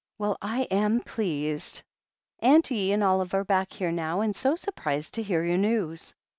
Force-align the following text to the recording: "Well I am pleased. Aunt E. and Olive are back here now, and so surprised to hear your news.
"Well 0.17 0.35
I 0.41 0.63
am 0.71 1.01
pleased. 1.01 1.83
Aunt 2.39 2.71
E. 2.71 2.91
and 2.91 3.03
Olive 3.03 3.35
are 3.35 3.43
back 3.43 3.71
here 3.71 3.91
now, 3.91 4.21
and 4.21 4.35
so 4.35 4.55
surprised 4.55 5.13
to 5.13 5.21
hear 5.21 5.43
your 5.43 5.57
news. 5.57 6.15